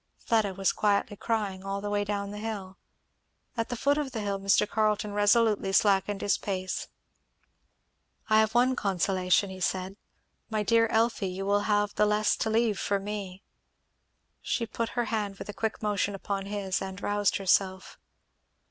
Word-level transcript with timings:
Fleda 0.17 0.55
was 0.55 0.71
quietly 0.73 1.15
crying 1.15 1.63
all 1.63 1.79
the 1.79 1.91
way 1.91 2.03
down 2.03 2.31
the 2.31 2.39
hill. 2.39 2.79
At 3.55 3.69
the 3.69 3.75
foot 3.75 3.99
of 3.99 4.13
the 4.13 4.19
hill 4.21 4.39
Mr. 4.39 4.67
Carleton 4.67 5.13
resolutely 5.13 5.71
slackened 5.73 6.21
his 6.21 6.39
pace. 6.39 6.87
"I 8.27 8.39
have 8.39 8.55
one 8.55 8.75
consolation," 8.75 9.51
he 9.51 9.59
said, 9.59 9.97
"my 10.49 10.63
dear 10.63 10.87
Elfie 10.87 11.27
you 11.27 11.45
will 11.45 11.65
have 11.69 11.93
the 11.93 12.07
less 12.07 12.35
to 12.37 12.49
leave 12.49 12.79
for 12.79 12.99
me." 12.99 13.43
She 14.41 14.65
put 14.65 14.89
her 14.97 15.05
hand 15.05 15.37
with 15.37 15.49
a 15.49 15.53
quick 15.53 15.83
motion 15.83 16.15
upon 16.15 16.47
his, 16.47 16.81
and 16.81 16.99
roused 16.99 17.35
her 17.37 17.45
self. 17.45 17.99